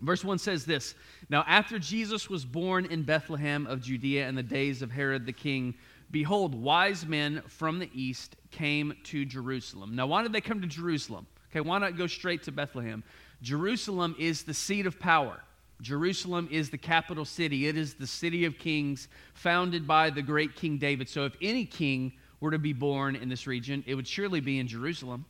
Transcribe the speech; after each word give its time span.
Verse 0.00 0.24
1 0.24 0.38
says 0.38 0.64
this 0.64 0.94
Now, 1.28 1.44
after 1.46 1.78
Jesus 1.78 2.30
was 2.30 2.44
born 2.44 2.86
in 2.86 3.02
Bethlehem 3.02 3.66
of 3.66 3.82
Judea 3.82 4.28
in 4.28 4.34
the 4.34 4.42
days 4.42 4.82
of 4.82 4.90
Herod 4.90 5.26
the 5.26 5.32
king, 5.32 5.74
behold, 6.10 6.54
wise 6.54 7.06
men 7.06 7.42
from 7.48 7.78
the 7.78 7.90
east 7.92 8.36
came 8.50 8.94
to 9.04 9.24
Jerusalem. 9.24 9.96
Now, 9.96 10.06
why 10.06 10.22
did 10.22 10.32
they 10.32 10.40
come 10.40 10.60
to 10.60 10.66
Jerusalem? 10.66 11.26
Okay, 11.50 11.60
why 11.60 11.78
not 11.78 11.96
go 11.96 12.06
straight 12.06 12.42
to 12.44 12.52
Bethlehem? 12.52 13.02
Jerusalem 13.42 14.14
is 14.18 14.42
the 14.42 14.54
seat 14.54 14.86
of 14.86 14.98
power. 14.98 15.40
Jerusalem 15.80 16.48
is 16.50 16.70
the 16.70 16.78
capital 16.78 17.24
city. 17.24 17.68
It 17.68 17.76
is 17.76 17.94
the 17.94 18.06
city 18.06 18.44
of 18.44 18.58
kings 18.58 19.08
founded 19.34 19.86
by 19.86 20.10
the 20.10 20.22
great 20.22 20.56
King 20.56 20.78
David. 20.78 21.08
So, 21.08 21.24
if 21.24 21.36
any 21.40 21.64
king 21.64 22.12
were 22.40 22.50
to 22.50 22.58
be 22.58 22.72
born 22.72 23.16
in 23.16 23.28
this 23.28 23.46
region, 23.46 23.82
it 23.86 23.94
would 23.94 24.06
surely 24.06 24.40
be 24.40 24.58
in 24.58 24.68
Jerusalem. 24.68 25.24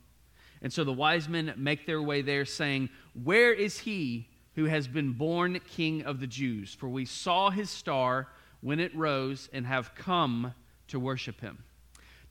And 0.60 0.72
so 0.72 0.84
the 0.84 0.92
wise 0.92 1.28
men 1.28 1.54
make 1.56 1.86
their 1.86 2.02
way 2.02 2.22
there, 2.22 2.44
saying, 2.44 2.88
Where 3.22 3.52
is 3.52 3.78
he 3.78 4.28
who 4.58 4.64
has 4.64 4.88
been 4.88 5.12
born 5.12 5.60
King 5.70 6.02
of 6.02 6.18
the 6.18 6.26
Jews? 6.26 6.74
For 6.74 6.88
we 6.88 7.04
saw 7.04 7.48
his 7.48 7.70
star 7.70 8.26
when 8.60 8.80
it 8.80 8.92
rose 8.92 9.48
and 9.52 9.64
have 9.64 9.94
come 9.94 10.52
to 10.88 10.98
worship 10.98 11.40
him. 11.40 11.62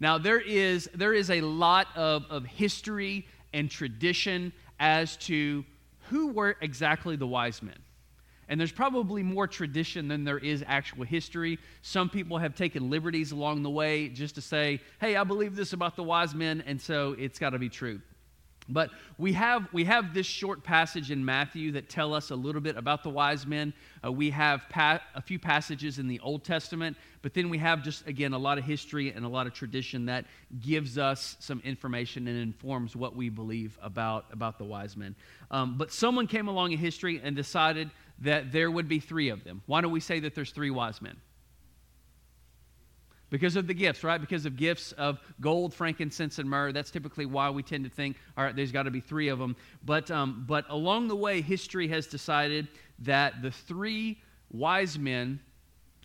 Now, 0.01 0.17
there 0.17 0.41
is, 0.41 0.89
there 0.93 1.13
is 1.13 1.31
a 1.31 1.39
lot 1.39 1.87
of, 1.95 2.25
of 2.29 2.45
history 2.45 3.25
and 3.53 3.71
tradition 3.71 4.51
as 4.77 5.15
to 5.17 5.63
who 6.09 6.33
were 6.33 6.57
exactly 6.59 7.15
the 7.15 7.25
wise 7.25 7.63
men. 7.63 7.79
And 8.49 8.59
there's 8.59 8.73
probably 8.73 9.23
more 9.23 9.47
tradition 9.47 10.09
than 10.09 10.25
there 10.25 10.37
is 10.37 10.65
actual 10.67 11.05
history. 11.05 11.57
Some 11.81 12.09
people 12.09 12.37
have 12.39 12.55
taken 12.55 12.89
liberties 12.89 13.31
along 13.31 13.63
the 13.63 13.69
way 13.69 14.09
just 14.09 14.35
to 14.35 14.41
say, 14.41 14.81
hey, 14.99 15.15
I 15.15 15.23
believe 15.23 15.55
this 15.55 15.71
about 15.71 15.95
the 15.95 16.03
wise 16.03 16.35
men, 16.35 16.61
and 16.67 16.81
so 16.81 17.15
it's 17.17 17.39
got 17.39 17.51
to 17.51 17.59
be 17.59 17.69
true. 17.69 18.01
But 18.69 18.89
we 19.17 19.33
have, 19.33 19.67
we 19.71 19.85
have 19.85 20.13
this 20.13 20.25
short 20.25 20.63
passage 20.63 21.11
in 21.11 21.23
Matthew 21.23 21.71
that 21.73 21.89
tell 21.89 22.13
us 22.13 22.31
a 22.31 22.35
little 22.35 22.61
bit 22.61 22.75
about 22.77 23.03
the 23.03 23.09
wise 23.09 23.47
men. 23.47 23.73
Uh, 24.03 24.11
we 24.11 24.29
have 24.31 24.67
pa- 24.69 25.01
a 25.15 25.21
few 25.21 25.39
passages 25.39 25.99
in 25.99 26.07
the 26.07 26.19
Old 26.19 26.43
Testament, 26.43 26.97
but 27.21 27.33
then 27.33 27.49
we 27.49 27.57
have 27.57 27.83
just, 27.83 28.05
again, 28.07 28.33
a 28.33 28.37
lot 28.37 28.57
of 28.57 28.63
history 28.63 29.11
and 29.11 29.25
a 29.25 29.29
lot 29.29 29.47
of 29.47 29.53
tradition 29.53 30.05
that 30.07 30.25
gives 30.59 30.97
us 30.97 31.37
some 31.39 31.61
information 31.63 32.27
and 32.27 32.37
informs 32.37 32.95
what 32.95 33.15
we 33.15 33.29
believe 33.29 33.77
about, 33.81 34.25
about 34.31 34.57
the 34.57 34.65
wise 34.65 34.97
men. 34.97 35.15
Um, 35.49 35.77
but 35.77 35.91
someone 35.91 36.27
came 36.27 36.47
along 36.47 36.71
in 36.73 36.77
history 36.77 37.21
and 37.23 37.35
decided 37.35 37.89
that 38.19 38.51
there 38.51 38.71
would 38.71 38.87
be 38.87 38.99
three 38.99 39.29
of 39.29 39.43
them. 39.43 39.61
Why 39.65 39.81
don't 39.81 39.91
we 39.91 39.99
say 39.99 40.19
that 40.21 40.35
there's 40.35 40.51
three 40.51 40.71
wise 40.71 41.01
men? 41.01 41.17
Because 43.29 43.55
of 43.55 43.67
the 43.67 43.73
gifts, 43.73 44.03
right? 44.03 44.19
Because 44.19 44.45
of 44.45 44.55
gifts 44.55 44.93
of 44.93 45.19
gold, 45.41 45.73
frankincense, 45.73 46.39
and 46.39 46.49
myrrh. 46.49 46.71
That's 46.71 46.91
typically 46.91 47.25
why 47.25 47.49
we 47.49 47.63
tend 47.63 47.83
to 47.83 47.89
think, 47.89 48.17
all 48.37 48.43
right, 48.43 48.55
there's 48.55 48.71
got 48.71 48.83
to 48.83 48.91
be 48.91 49.01
three 49.01 49.27
of 49.27 49.39
them. 49.39 49.55
But, 49.83 50.09
um, 50.11 50.45
but 50.47 50.65
along 50.69 51.09
the 51.09 51.15
way, 51.15 51.41
history 51.41 51.87
has 51.89 52.07
decided 52.07 52.67
that 52.99 53.41
the 53.41 53.51
three 53.51 54.19
wise 54.51 54.97
men 54.97 55.39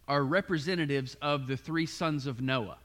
are 0.09 0.25
representatives 0.25 1.17
of 1.23 1.47
the 1.47 1.56
three 1.56 1.87
sons 1.87 2.27
of 2.27 2.41
Noah. 2.41 2.78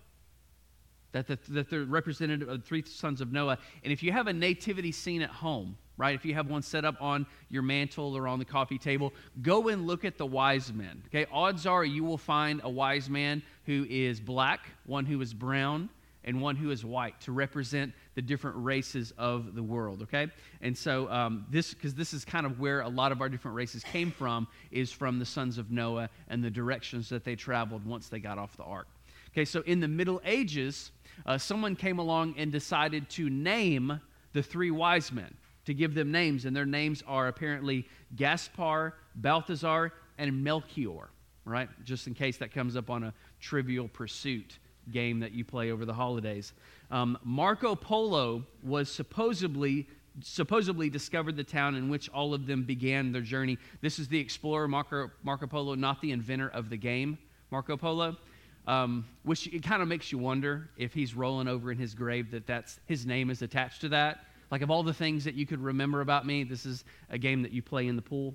That, 1.13 1.27
the, 1.27 1.39
that 1.49 1.69
they're 1.69 1.85
representative 1.85 2.47
of 2.47 2.61
the 2.61 2.67
three 2.67 2.83
sons 2.85 3.21
of 3.21 3.31
Noah. 3.31 3.57
And 3.83 3.91
if 3.91 4.03
you 4.03 4.11
have 4.11 4.27
a 4.27 4.33
nativity 4.33 4.91
scene 4.91 5.21
at 5.23 5.29
home, 5.29 5.77
right? 5.97 6.13
If 6.13 6.25
you 6.25 6.35
have 6.35 6.47
one 6.47 6.61
set 6.61 6.85
up 6.85 6.95
on 7.01 7.25
your 7.49 7.63
mantle 7.63 8.15
or 8.15 8.27
on 8.27 8.39
the 8.39 8.45
coffee 8.45 8.77
table, 8.77 9.13
go 9.41 9.67
and 9.67 9.87
look 9.87 10.05
at 10.05 10.17
the 10.17 10.25
wise 10.25 10.71
men. 10.71 11.01
Okay, 11.07 11.25
odds 11.31 11.65
are 11.65 11.83
you 11.83 12.03
will 12.03 12.19
find 12.19 12.61
a 12.63 12.69
wise 12.69 13.09
man 13.09 13.41
who 13.67 13.85
is 13.87 14.19
black, 14.19 14.61
one 14.87 15.05
who 15.05 15.21
is 15.21 15.33
brown, 15.33 15.89
and 16.23 16.41
one 16.41 16.55
who 16.55 16.71
is 16.71 16.83
white 16.83 17.19
to 17.21 17.31
represent 17.31 17.93
the 18.15 18.21
different 18.21 18.57
races 18.57 19.13
of 19.17 19.53
the 19.53 19.61
world. 19.61 20.01
Okay, 20.01 20.27
and 20.61 20.75
so 20.75 21.09
um, 21.11 21.45
this 21.51 21.73
because 21.73 21.93
this 21.93 22.13
is 22.13 22.25
kind 22.25 22.45
of 22.45 22.59
where 22.59 22.81
a 22.81 22.89
lot 22.89 23.11
of 23.11 23.21
our 23.21 23.29
different 23.29 23.55
races 23.55 23.83
came 23.83 24.09
from 24.09 24.47
is 24.71 24.91
from 24.91 25.19
the 25.19 25.25
sons 25.25 25.59
of 25.59 25.69
Noah 25.69 26.09
and 26.29 26.43
the 26.43 26.49
directions 26.49 27.09
that 27.09 27.23
they 27.23 27.35
traveled 27.35 27.85
once 27.85 28.09
they 28.09 28.19
got 28.19 28.39
off 28.39 28.57
the 28.57 28.63
ark. 28.63 28.87
Okay, 29.31 29.45
so 29.45 29.61
in 29.61 29.79
the 29.79 29.87
Middle 29.87 30.19
Ages, 30.25 30.91
uh, 31.25 31.37
someone 31.37 31.75
came 31.75 31.99
along 31.99 32.35
and 32.37 32.51
decided 32.51 33.09
to 33.11 33.29
name 33.29 34.01
the 34.33 34.41
three 34.41 34.71
wise 34.71 35.11
men 35.11 35.33
to 35.65 35.73
give 35.73 35.93
them 35.93 36.11
names, 36.11 36.45
and 36.45 36.55
their 36.55 36.65
names 36.65 37.03
are 37.05 37.27
apparently 37.27 37.85
Gaspar, 38.15 38.95
Balthazar, 39.15 39.93
and 40.17 40.43
Melchior, 40.43 41.09
right? 41.47 41.69
Just 41.83 42.07
in 42.07 42.13
case 42.13 42.37
that 42.37 42.53
comes 42.53 42.75
up 42.75 42.89
on 42.89 43.03
a 43.03 43.13
trivial 43.39 43.87
pursuit 43.87 44.59
game 44.91 45.19
that 45.19 45.31
you 45.31 45.43
play 45.43 45.71
over 45.71 45.85
the 45.85 45.93
holidays. 45.93 46.53
Um, 46.91 47.17
Marco 47.23 47.75
Polo 47.75 48.43
was 48.63 48.91
supposedly 48.91 49.87
supposedly 50.23 50.89
discovered 50.89 51.35
the 51.35 51.43
town 51.43 51.75
in 51.75 51.89
which 51.89 52.09
all 52.09 52.33
of 52.33 52.47
them 52.47 52.63
began 52.63 53.11
their 53.11 53.21
journey. 53.21 53.55
This 53.81 53.99
is 53.99 54.07
the 54.07 54.19
explorer 54.19 54.67
Marco, 54.67 55.11
Marco 55.21 55.45
Polo, 55.45 55.75
not 55.75 56.01
the 56.01 56.11
inventor 56.11 56.49
of 56.49 56.71
the 56.71 56.77
game 56.77 57.19
Marco 57.51 57.77
Polo. 57.77 58.17
Um, 58.65 59.05
which 59.23 59.47
it 59.47 59.63
kind 59.63 59.81
of 59.81 59.87
makes 59.87 60.11
you 60.11 60.17
wonder 60.17 60.71
if 60.75 60.93
he's 60.93 61.13
rolling 61.13 61.47
over 61.47 61.71
in 61.71 61.77
his 61.77 61.93
grave 61.93 62.31
that 62.31 62.45
that's 62.45 62.81
his 62.85 63.05
name 63.05 63.29
is 63.29 63.41
attached 63.41 63.79
to 63.81 63.89
that 63.89 64.25
like, 64.51 64.61
of 64.61 64.71
all 64.71 64.83
the 64.83 64.93
things 64.93 65.23
that 65.25 65.35
you 65.35 65.45
could 65.45 65.61
remember 65.61 66.01
about 66.01 66.25
me, 66.25 66.43
this 66.43 66.65
is 66.65 66.85
a 67.09 67.17
game 67.17 67.41
that 67.41 67.51
you 67.51 67.61
play 67.61 67.87
in 67.87 67.95
the 67.95 68.01
pool. 68.01 68.33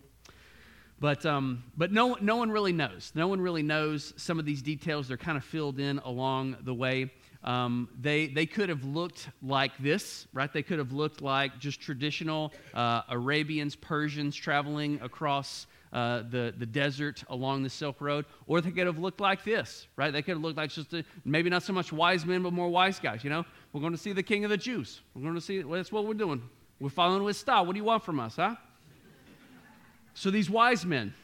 But, 1.03 1.27
um, 1.27 1.65
but 1.77 1.91
no, 1.91 2.17
no 2.21 2.37
one 2.37 2.53
really 2.53 2.73
knows. 2.73 3.11
No 3.17 3.27
one 3.27 3.41
really 3.41 3.65
knows 3.65 4.15
some 4.17 4.39
of 4.39 4.45
these 4.45 4.63
details. 4.63 5.09
They're 5.09 5.17
kind 5.17 5.37
of 5.37 5.43
filled 5.43 5.81
in 5.81 5.99
along 5.99 6.59
the 6.63 6.73
way. 6.73 7.11
Um, 7.43 7.89
they, 8.01 8.29
they 8.29 8.47
could 8.47 8.69
have 8.69 8.85
looked 8.85 9.29
like 9.43 9.77
this, 9.79 10.29
right? 10.33 10.51
They 10.53 10.63
could 10.63 10.79
have 10.79 10.93
looked 10.93 11.21
like 11.21 11.59
just 11.59 11.81
traditional 11.81 12.53
uh, 12.73 13.03
Arabians, 13.09 13.75
Persians 13.75 14.37
traveling 14.37 15.01
across 15.03 15.67
uh, 15.93 16.23
the, 16.31 16.55
the 16.57 16.67
desert 16.67 17.25
along 17.29 17.65
the 17.65 17.71
Silk 17.71 18.01
Road, 18.01 18.25
or 18.47 18.61
they 18.61 18.71
could 18.71 18.87
have 18.87 19.01
looked 19.01 19.21
like 19.21 19.43
this, 19.43 19.89
right? 19.97 20.13
They 20.13 20.23
could 20.23 20.37
have 20.37 20.43
looked 20.43 20.57
like 20.57 20.71
just 20.71 20.95
a, 20.95 21.05
maybe 21.25 21.51
not 21.51 21.65
so 21.65 21.73
much 21.73 21.93
wise 21.93 22.25
men, 22.25 22.45
but 22.45 22.53
more 22.53 22.69
wise 22.69 23.01
guys, 23.01 23.25
you 23.25 23.31
know? 23.31 23.45
We're 23.73 23.81
going 23.81 23.93
to 23.93 23.99
see 23.99 24.13
the 24.13 24.23
king 24.23 24.45
of 24.45 24.51
the 24.51 24.57
Jews. 24.57 25.01
We're 25.17 25.23
going 25.23 25.35
to 25.35 25.41
see, 25.41 25.65
well, 25.65 25.79
that's 25.79 25.91
what 25.91 26.07
we're 26.07 26.15
doing. 26.15 26.49
We're 26.79 26.91
following 26.91 27.27
his 27.27 27.39
style. 27.39 27.67
What 27.67 27.73
do 27.73 27.79
you 27.79 27.85
want 27.85 28.05
from 28.05 28.21
us, 28.21 28.37
huh? 28.37 28.55
So 30.15 30.31
these 30.31 30.51
wise 30.51 30.85
men, 30.85 31.15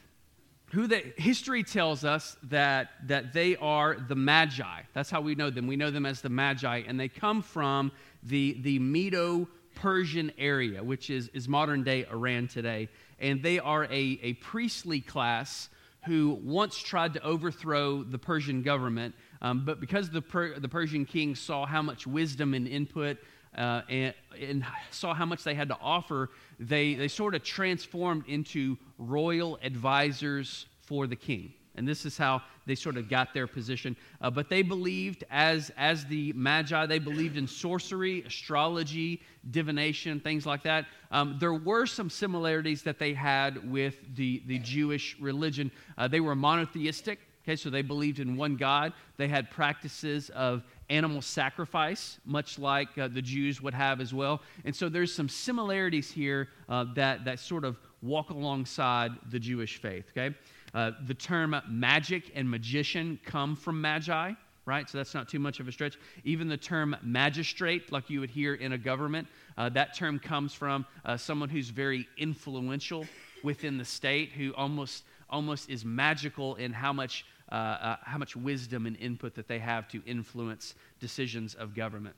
who 0.71 0.87
history 1.17 1.63
tells 1.63 2.05
us 2.05 2.37
that, 2.43 2.89
that 3.07 3.33
they 3.33 3.55
are 3.55 3.95
the 3.95 4.15
Magi. 4.15 4.81
That's 4.93 5.09
how 5.09 5.21
we 5.21 5.33
know 5.33 5.49
them. 5.49 5.65
We 5.65 5.75
know 5.75 5.89
them 5.89 6.05
as 6.05 6.21
the 6.21 6.29
Magi, 6.29 6.83
and 6.87 6.99
they 6.99 7.07
come 7.07 7.41
from 7.41 7.91
the, 8.21 8.57
the 8.61 8.77
Medo 8.77 9.47
Persian 9.73 10.31
area, 10.37 10.83
which 10.83 11.09
is, 11.09 11.29
is 11.29 11.47
modern 11.47 11.83
day 11.83 12.05
Iran 12.11 12.47
today 12.47 12.89
and 13.19 13.43
they 13.43 13.59
are 13.59 13.85
a, 13.85 14.19
a 14.21 14.33
priestly 14.33 15.01
class 15.01 15.69
who 16.05 16.39
once 16.43 16.77
tried 16.77 17.13
to 17.13 17.23
overthrow 17.23 18.03
the 18.03 18.17
Persian 18.17 18.61
government, 18.61 19.13
um, 19.41 19.65
but 19.65 19.79
because 19.79 20.09
the, 20.09 20.21
per, 20.21 20.57
the 20.57 20.69
Persian 20.69 21.05
king 21.05 21.35
saw 21.35 21.65
how 21.65 21.81
much 21.81 22.07
wisdom 22.07 22.53
and 22.53 22.67
input 22.67 23.17
uh, 23.57 23.81
and, 23.89 24.13
and, 24.39 24.65
saw 24.91 25.13
how 25.13 25.25
much 25.25 25.43
they 25.43 25.55
had 25.55 25.69
to 25.69 25.77
offer, 25.81 26.29
they, 26.59 26.93
they 26.93 27.07
sort 27.07 27.35
of 27.35 27.43
transformed 27.43 28.23
into 28.27 28.77
royal 28.97 29.57
advisors 29.63 30.65
for 30.81 31.07
the 31.07 31.15
king. 31.15 31.53
And 31.75 31.87
this 31.87 32.05
is 32.05 32.17
how 32.17 32.41
they 32.65 32.75
sort 32.75 32.97
of 32.97 33.09
got 33.09 33.33
their 33.33 33.47
position. 33.47 33.95
Uh, 34.19 34.29
but 34.29 34.49
they 34.49 34.63
believed, 34.63 35.23
as, 35.31 35.71
as 35.77 36.05
the 36.05 36.33
Magi, 36.33 36.85
they 36.85 36.99
believed 36.99 37.37
in 37.37 37.47
sorcery, 37.47 38.21
astrology, 38.23 39.21
divination, 39.49 40.19
things 40.19 40.45
like 40.45 40.63
that. 40.63 40.85
Um, 41.09 41.37
there 41.39 41.53
were 41.53 41.85
some 41.85 42.09
similarities 42.09 42.83
that 42.83 42.99
they 42.99 43.13
had 43.13 43.71
with 43.71 43.95
the, 44.15 44.43
the 44.45 44.59
Jewish 44.59 45.15
religion. 45.21 45.71
Uh, 45.97 46.07
they 46.07 46.19
were 46.19 46.35
monotheistic, 46.35 47.19
okay, 47.43 47.55
so 47.55 47.69
they 47.69 47.81
believed 47.81 48.19
in 48.19 48.35
one 48.35 48.57
God. 48.57 48.91
They 49.15 49.29
had 49.29 49.49
practices 49.49 50.29
of 50.31 50.63
animal 50.89 51.21
sacrifice, 51.21 52.19
much 52.25 52.57
like 52.57 52.97
uh, 52.97 53.07
the 53.07 53.21
Jews 53.21 53.61
would 53.61 53.73
have 53.73 54.01
as 54.01 54.13
well. 54.13 54.41
And 54.65 54.75
so 54.75 54.89
there's 54.89 55.13
some 55.13 55.29
similarities 55.29 56.11
here 56.11 56.49
uh, 56.67 56.85
that, 56.95 57.25
that 57.25 57.39
sort 57.39 57.63
of 57.63 57.77
walk 58.01 58.29
alongside 58.29 59.11
the 59.29 59.39
Jewish 59.39 59.81
faith, 59.81 60.05
okay? 60.11 60.35
Uh, 60.73 60.91
the 61.05 61.13
term 61.13 61.55
magic 61.67 62.31
and 62.35 62.49
magician 62.49 63.19
come 63.25 63.55
from 63.55 63.81
magi, 63.81 64.33
right? 64.65 64.89
So 64.89 64.97
that's 64.97 65.13
not 65.13 65.27
too 65.27 65.39
much 65.39 65.59
of 65.59 65.67
a 65.67 65.71
stretch. 65.71 65.97
Even 66.23 66.47
the 66.47 66.57
term 66.57 66.95
magistrate, 67.01 67.91
like 67.91 68.09
you 68.09 68.19
would 68.19 68.29
hear 68.29 68.53
in 68.53 68.73
a 68.73 68.77
government, 68.77 69.27
uh, 69.57 69.69
that 69.69 69.95
term 69.95 70.19
comes 70.19 70.53
from 70.53 70.85
uh, 71.05 71.17
someone 71.17 71.49
who's 71.49 71.69
very 71.69 72.07
influential 72.17 73.05
within 73.43 73.77
the 73.77 73.85
state, 73.85 74.31
who 74.31 74.53
almost 74.55 75.03
almost 75.29 75.69
is 75.69 75.85
magical 75.85 76.55
in 76.55 76.73
how 76.73 76.91
much 76.91 77.25
uh, 77.51 77.55
uh, 77.55 77.95
how 78.03 78.17
much 78.17 78.35
wisdom 78.35 78.85
and 78.85 78.97
input 78.97 79.35
that 79.35 79.47
they 79.47 79.59
have 79.59 79.87
to 79.89 80.01
influence 80.05 80.75
decisions 80.99 81.55
of 81.55 81.75
government. 81.75 82.15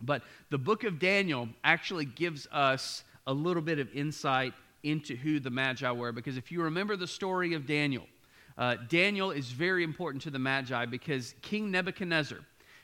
But 0.00 0.22
the 0.50 0.58
book 0.58 0.84
of 0.84 0.98
Daniel 0.98 1.48
actually 1.64 2.04
gives 2.04 2.46
us 2.52 3.04
a 3.26 3.32
little 3.32 3.62
bit 3.62 3.78
of 3.78 3.92
insight 3.94 4.54
into 4.82 5.16
who 5.16 5.40
the 5.40 5.50
Magi 5.50 5.90
were. 5.90 6.12
Because 6.12 6.36
if 6.36 6.52
you 6.52 6.62
remember 6.62 6.96
the 6.96 7.06
story 7.06 7.54
of 7.54 7.66
Daniel, 7.66 8.06
uh, 8.56 8.76
Daniel 8.88 9.30
is 9.30 9.50
very 9.50 9.84
important 9.84 10.22
to 10.22 10.30
the 10.30 10.38
Magi 10.38 10.86
because 10.86 11.34
King 11.42 11.70
Nebuchadnezzar, 11.70 12.38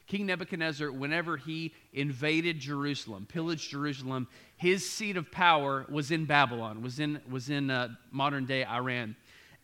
King 0.06 0.26
Nebuchadnezzar, 0.26 0.92
whenever 0.92 1.36
he 1.36 1.72
invaded 1.92 2.58
Jerusalem, 2.58 3.26
pillaged 3.26 3.70
Jerusalem, 3.70 4.28
his 4.56 4.88
seat 4.88 5.16
of 5.16 5.30
power 5.32 5.86
was 5.88 6.10
in 6.10 6.26
Babylon, 6.26 6.82
was 6.82 7.00
in, 7.00 7.20
was 7.28 7.48
in 7.48 7.70
uh, 7.70 7.88
modern 8.10 8.44
day 8.44 8.64
Iran. 8.64 9.16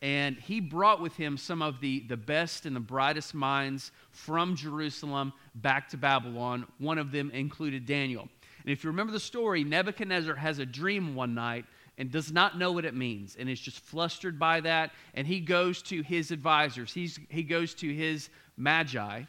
And 0.03 0.37
he 0.37 0.61
brought 0.61 1.01
with 1.01 1.15
him 1.17 1.37
some 1.37 1.61
of 1.61 1.81
the, 1.81 2.01
the 2.01 2.17
best 2.17 2.65
and 2.65 2.75
the 2.75 2.81
brightest 2.81 3.35
minds 3.35 3.93
from 4.11 4.57
Jerusalem 4.57 5.33
back 5.57 5.89
to 5.91 5.99
Babylon. 5.99 6.67
One 6.79 6.97
of 6.97 7.13
them 7.13 7.31
included 7.33 7.85
Daniel. 7.85 8.29
And 8.63 8.73
if 8.73 8.83
you 8.83 8.91
remember 8.91 9.13
the 9.13 9.21
story, 9.21 9.63
Nebuchadnezzar 9.63 10.35
has 10.35 10.59
a 10.59 10.67
dream 10.67 11.15
one 11.15 11.35
night 11.35 11.67
and 11.99 12.11
does 12.11 12.33
not 12.33 12.59
know 12.59 12.73
what 12.73 12.87
it 12.87 12.95
means 12.95 13.37
and 13.39 13.49
is 13.49 13.61
just 13.61 13.79
flustered 13.81 14.39
by 14.39 14.61
that. 14.61 14.91
And 15.15 15.27
he 15.27 15.39
goes 15.39 15.83
to 15.83 16.03
his 16.03 16.31
advisors, 16.31 16.95
He's, 16.95 17.19
he 17.29 17.43
goes 17.43 17.75
to 17.75 17.95
his 17.95 18.31
magi 18.57 19.23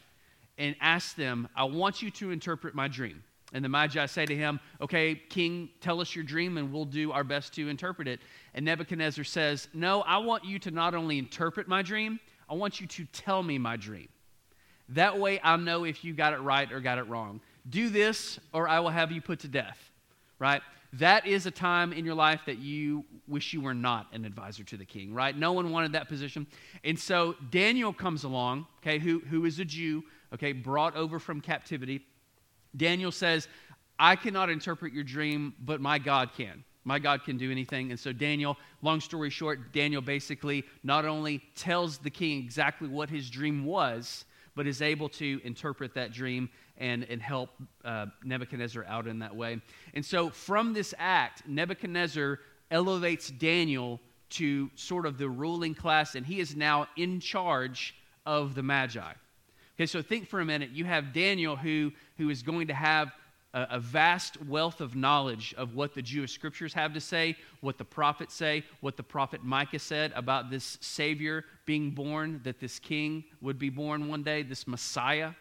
and 0.56 0.76
asks 0.80 1.12
them, 1.12 1.48
I 1.54 1.64
want 1.64 2.00
you 2.00 2.10
to 2.12 2.30
interpret 2.30 2.74
my 2.74 2.88
dream. 2.88 3.22
And 3.52 3.64
the 3.64 3.68
Magi 3.68 4.06
say 4.06 4.26
to 4.26 4.34
him, 4.34 4.60
Okay, 4.80 5.14
King, 5.28 5.68
tell 5.80 6.00
us 6.00 6.14
your 6.14 6.24
dream 6.24 6.56
and 6.58 6.72
we'll 6.72 6.84
do 6.84 7.12
our 7.12 7.24
best 7.24 7.52
to 7.54 7.68
interpret 7.68 8.08
it. 8.08 8.20
And 8.54 8.64
Nebuchadnezzar 8.64 9.24
says, 9.24 9.68
No, 9.74 10.02
I 10.02 10.18
want 10.18 10.44
you 10.44 10.58
to 10.60 10.70
not 10.70 10.94
only 10.94 11.18
interpret 11.18 11.68
my 11.68 11.82
dream, 11.82 12.18
I 12.48 12.54
want 12.54 12.80
you 12.80 12.86
to 12.86 13.04
tell 13.06 13.42
me 13.42 13.58
my 13.58 13.76
dream. 13.76 14.08
That 14.90 15.18
way 15.18 15.40
I'll 15.40 15.58
know 15.58 15.84
if 15.84 16.04
you 16.04 16.12
got 16.12 16.32
it 16.32 16.40
right 16.40 16.70
or 16.70 16.80
got 16.80 16.98
it 16.98 17.08
wrong. 17.08 17.40
Do 17.68 17.88
this 17.88 18.38
or 18.52 18.68
I 18.68 18.80
will 18.80 18.90
have 18.90 19.12
you 19.12 19.20
put 19.20 19.40
to 19.40 19.48
death, 19.48 19.78
right? 20.38 20.62
That 20.94 21.26
is 21.26 21.46
a 21.46 21.50
time 21.50 21.92
in 21.92 22.04
your 22.04 22.14
life 22.14 22.42
that 22.46 22.58
you 22.58 23.04
wish 23.26 23.54
you 23.54 23.62
were 23.62 23.72
not 23.72 24.08
an 24.12 24.26
advisor 24.26 24.64
to 24.64 24.76
the 24.76 24.84
king, 24.84 25.14
right? 25.14 25.34
No 25.34 25.52
one 25.52 25.70
wanted 25.70 25.92
that 25.92 26.08
position. 26.08 26.46
And 26.84 26.98
so 26.98 27.34
Daniel 27.50 27.94
comes 27.94 28.24
along, 28.24 28.66
okay, 28.82 28.98
who, 28.98 29.20
who 29.20 29.46
is 29.46 29.58
a 29.58 29.64
Jew, 29.64 30.04
okay, 30.34 30.52
brought 30.52 30.94
over 30.94 31.18
from 31.18 31.40
captivity 31.40 32.04
Daniel 32.76 33.12
says, 33.12 33.48
I 33.98 34.16
cannot 34.16 34.50
interpret 34.50 34.92
your 34.92 35.04
dream, 35.04 35.54
but 35.60 35.80
my 35.80 35.98
God 35.98 36.30
can. 36.36 36.64
My 36.84 36.98
God 36.98 37.24
can 37.24 37.36
do 37.38 37.50
anything. 37.50 37.90
And 37.90 38.00
so, 38.00 38.12
Daniel, 38.12 38.56
long 38.82 39.00
story 39.00 39.30
short, 39.30 39.72
Daniel 39.72 40.02
basically 40.02 40.64
not 40.82 41.04
only 41.04 41.40
tells 41.54 41.98
the 41.98 42.10
king 42.10 42.38
exactly 42.42 42.88
what 42.88 43.08
his 43.08 43.30
dream 43.30 43.64
was, 43.64 44.24
but 44.54 44.66
is 44.66 44.82
able 44.82 45.08
to 45.08 45.40
interpret 45.44 45.94
that 45.94 46.12
dream 46.12 46.50
and, 46.76 47.04
and 47.04 47.22
help 47.22 47.50
uh, 47.84 48.06
Nebuchadnezzar 48.24 48.84
out 48.84 49.06
in 49.06 49.20
that 49.20 49.34
way. 49.34 49.60
And 49.94 50.04
so, 50.04 50.30
from 50.30 50.72
this 50.72 50.92
act, 50.98 51.46
Nebuchadnezzar 51.46 52.40
elevates 52.70 53.30
Daniel 53.30 54.00
to 54.30 54.70
sort 54.74 55.06
of 55.06 55.18
the 55.18 55.28
ruling 55.28 55.74
class, 55.74 56.14
and 56.14 56.26
he 56.26 56.40
is 56.40 56.56
now 56.56 56.88
in 56.96 57.20
charge 57.20 57.94
of 58.26 58.54
the 58.54 58.62
Magi. 58.62 59.12
Okay, 59.82 59.88
so 59.88 60.00
think 60.00 60.28
for 60.28 60.38
a 60.38 60.44
minute. 60.44 60.70
You 60.70 60.84
have 60.84 61.12
Daniel 61.12 61.56
who, 61.56 61.90
who 62.16 62.30
is 62.30 62.44
going 62.44 62.68
to 62.68 62.72
have 62.72 63.10
a, 63.52 63.66
a, 63.72 63.80
vast 63.80 64.40
wealth 64.44 64.80
of 64.80 64.94
knowledge 64.94 65.56
of 65.58 65.74
what 65.74 65.92
the 65.92 66.02
Jewish 66.02 66.32
scriptures 66.32 66.72
have 66.72 66.94
to 66.94 67.00
say, 67.00 67.36
what 67.62 67.78
the 67.78 67.84
prophets 67.84 68.32
say, 68.32 68.62
what 68.80 68.96
the 68.96 69.02
prophet 69.02 69.42
Micah 69.42 69.80
said 69.80 70.12
about 70.14 70.50
this 70.50 70.78
Savior 70.80 71.44
being 71.66 71.90
born, 71.90 72.40
that 72.44 72.60
this 72.60 72.78
king 72.78 73.24
would 73.40 73.58
be 73.58 73.70
born 73.70 74.06
one 74.06 74.22
day, 74.22 74.44
this 74.44 74.68
Messiah. 74.68 75.32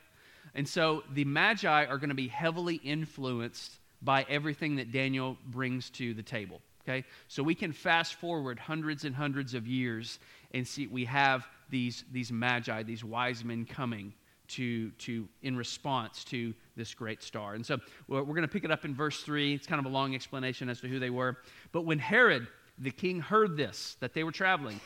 And 0.56 0.68
so 0.68 1.04
the 1.14 1.26
Magi 1.26 1.86
are 1.86 2.00
going 2.00 2.10
to 2.10 2.16
be 2.16 2.28
heavily 2.28 2.78
influenced 2.78 3.74
by 4.02 4.26
everything 4.28 4.78
that 4.78 4.92
Daniel 4.92 5.38
brings 5.52 5.92
to 5.92 6.16
the 6.16 6.24
table. 6.24 6.62
Okay? 6.82 7.06
So 7.28 7.44
we 7.44 7.54
can 7.54 7.74
fast 7.74 8.16
forward 8.16 8.58
hundreds 8.58 9.06
and 9.06 9.16
hundreds 9.16 9.54
of 9.54 9.68
years 9.68 10.18
and 10.52 10.68
see 10.68 10.88
we 10.88 11.06
have 11.06 11.48
these, 11.70 12.06
these 12.12 12.32
magi, 12.32 12.82
these 12.82 13.04
wise 13.04 13.46
men 13.46 13.66
coming 13.66 14.14
to, 14.54 14.92
to 14.92 15.28
in 15.42 15.56
response 15.56 16.24
to 16.26 16.54
this 16.76 16.94
great 16.94 17.24
star. 17.24 17.54
And 17.54 17.66
so 17.66 17.78
we're 18.08 18.24
going 18.24 18.42
to 18.42 18.48
pick 18.48 18.64
it 18.64 18.72
up 18.72 18.86
in 18.86 18.96
verse 18.96 19.24
3. 19.24 19.54
It's 19.54 19.68
kind 19.68 19.80
of 19.80 19.86
a 19.86 19.94
long 19.94 20.16
explanation 20.16 20.70
as 20.70 20.82
to 20.82 20.88
who 20.88 21.00
they 21.00 21.10
were. 21.10 21.38
But 21.72 21.82
when 21.86 22.00
Herod, 22.00 22.48
the 22.78 22.92
king, 22.92 23.20
heard 23.20 23.58
this, 23.58 23.98
that 24.00 24.14
they 24.14 24.24
were 24.24 24.32
traveling, 24.32 24.80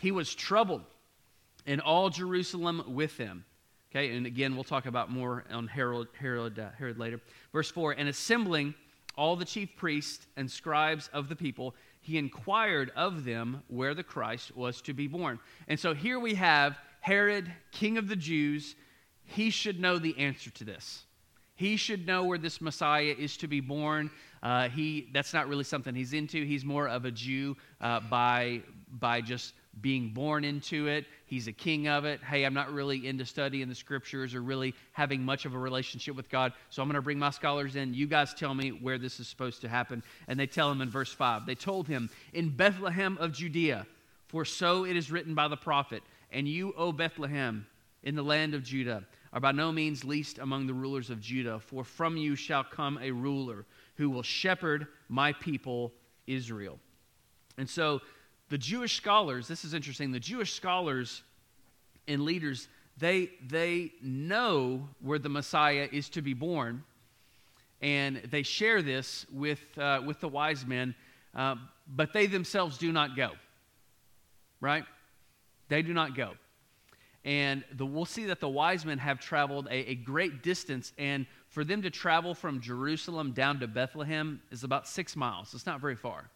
he 0.00 0.12
was 0.12 0.34
troubled, 0.34 0.82
and 1.66 1.80
all 1.80 2.10
Jerusalem 2.10 2.84
with 2.88 3.16
them. 3.16 3.44
Okay, 3.90 4.14
and 4.14 4.24
again, 4.24 4.54
we'll 4.54 4.64
talk 4.64 4.86
about 4.86 5.10
more 5.10 5.44
on 5.50 5.66
Herod, 5.66 6.08
Herod, 6.18 6.58
uh, 6.58 6.68
Herod 6.78 6.98
later. 6.98 7.20
Verse 7.52 7.70
4 7.70 7.92
And 7.92 8.08
assembling 8.08 8.74
all 9.16 9.34
the 9.34 9.44
chief 9.44 9.74
priests 9.76 10.26
and 10.36 10.48
scribes 10.50 11.10
of 11.12 11.28
the 11.28 11.34
people, 11.34 11.74
he 12.00 12.16
inquired 12.16 12.92
of 12.96 13.24
them 13.24 13.62
where 13.68 13.94
the 13.94 14.04
Christ 14.04 14.56
was 14.56 14.80
to 14.82 14.94
be 14.94 15.08
born. 15.08 15.38
And 15.68 15.78
so 15.78 15.92
here 15.92 16.20
we 16.20 16.34
have 16.34 16.78
Herod, 17.00 17.52
king 17.72 17.98
of 17.98 18.08
the 18.08 18.16
Jews, 18.16 18.76
he 19.30 19.50
should 19.50 19.80
know 19.80 19.98
the 19.98 20.16
answer 20.18 20.50
to 20.50 20.64
this. 20.64 21.04
He 21.54 21.76
should 21.76 22.06
know 22.06 22.24
where 22.24 22.38
this 22.38 22.60
Messiah 22.60 23.14
is 23.16 23.36
to 23.38 23.46
be 23.46 23.60
born. 23.60 24.10
Uh, 24.42 24.68
he, 24.70 25.08
that's 25.12 25.34
not 25.34 25.46
really 25.46 25.64
something 25.64 25.94
he's 25.94 26.14
into. 26.14 26.44
He's 26.44 26.64
more 26.64 26.88
of 26.88 27.04
a 27.04 27.10
Jew 27.10 27.56
uh, 27.80 28.00
by, 28.00 28.62
by 28.98 29.20
just 29.20 29.52
being 29.80 30.08
born 30.08 30.42
into 30.42 30.88
it. 30.88 31.04
He's 31.26 31.46
a 31.46 31.52
king 31.52 31.86
of 31.86 32.04
it. 32.06 32.20
Hey, 32.22 32.44
I'm 32.44 32.54
not 32.54 32.72
really 32.72 33.06
into 33.06 33.24
studying 33.24 33.68
the 33.68 33.74
scriptures 33.74 34.34
or 34.34 34.42
really 34.42 34.74
having 34.92 35.22
much 35.22 35.44
of 35.44 35.54
a 35.54 35.58
relationship 35.58 36.16
with 36.16 36.28
God. 36.28 36.52
So 36.70 36.82
I'm 36.82 36.88
going 36.88 36.96
to 36.96 37.02
bring 37.02 37.18
my 37.18 37.30
scholars 37.30 37.76
in. 37.76 37.94
You 37.94 38.06
guys 38.06 38.34
tell 38.34 38.54
me 38.54 38.70
where 38.70 38.98
this 38.98 39.20
is 39.20 39.28
supposed 39.28 39.60
to 39.60 39.68
happen. 39.68 40.02
And 40.28 40.40
they 40.40 40.46
tell 40.46 40.72
him 40.72 40.80
in 40.80 40.90
verse 40.90 41.12
5. 41.12 41.46
They 41.46 41.54
told 41.54 41.86
him, 41.86 42.10
In 42.32 42.48
Bethlehem 42.48 43.16
of 43.20 43.32
Judea, 43.32 43.86
for 44.26 44.44
so 44.44 44.86
it 44.86 44.96
is 44.96 45.10
written 45.10 45.34
by 45.34 45.46
the 45.46 45.56
prophet, 45.56 46.02
And 46.32 46.48
you, 46.48 46.72
O 46.76 46.90
Bethlehem, 46.90 47.66
in 48.02 48.14
the 48.14 48.22
land 48.22 48.54
of 48.54 48.62
Judah, 48.64 49.04
are 49.32 49.40
by 49.40 49.52
no 49.52 49.70
means 49.70 50.04
least 50.04 50.38
among 50.38 50.66
the 50.66 50.74
rulers 50.74 51.10
of 51.10 51.20
Judah, 51.20 51.60
for 51.60 51.84
from 51.84 52.16
you 52.16 52.34
shall 52.34 52.64
come 52.64 52.98
a 53.00 53.10
ruler 53.10 53.64
who 53.96 54.10
will 54.10 54.22
shepherd 54.22 54.86
my 55.08 55.32
people 55.32 55.92
Israel. 56.26 56.78
And 57.56 57.68
so 57.68 58.00
the 58.48 58.58
Jewish 58.58 58.96
scholars, 58.96 59.46
this 59.46 59.64
is 59.64 59.74
interesting, 59.74 60.10
the 60.10 60.20
Jewish 60.20 60.54
scholars 60.54 61.22
and 62.08 62.22
leaders, 62.22 62.68
they, 62.98 63.30
they 63.46 63.92
know 64.02 64.88
where 65.00 65.18
the 65.18 65.28
Messiah 65.28 65.88
is 65.92 66.08
to 66.10 66.22
be 66.22 66.34
born, 66.34 66.82
and 67.80 68.16
they 68.30 68.42
share 68.42 68.82
this 68.82 69.24
with, 69.32 69.60
uh, 69.78 70.02
with 70.04 70.20
the 70.20 70.28
wise 70.28 70.66
men, 70.66 70.94
uh, 71.34 71.54
but 71.86 72.12
they 72.12 72.26
themselves 72.26 72.76
do 72.78 72.90
not 72.90 73.16
go. 73.16 73.30
Right? 74.60 74.84
They 75.68 75.82
do 75.82 75.94
not 75.94 76.16
go. 76.16 76.32
And 77.24 77.64
the, 77.72 77.84
we'll 77.84 78.06
see 78.06 78.24
that 78.26 78.40
the 78.40 78.48
wise 78.48 78.84
men 78.84 78.98
have 78.98 79.20
traveled 79.20 79.66
a, 79.70 79.90
a 79.90 79.94
great 79.94 80.42
distance. 80.42 80.92
And 80.96 81.26
for 81.48 81.64
them 81.64 81.82
to 81.82 81.90
travel 81.90 82.34
from 82.34 82.60
Jerusalem 82.60 83.32
down 83.32 83.60
to 83.60 83.68
Bethlehem 83.68 84.40
is 84.50 84.64
about 84.64 84.88
six 84.88 85.16
miles. 85.16 85.52
It's 85.52 85.66
not 85.66 85.80
very 85.80 85.96
far. 85.96 86.30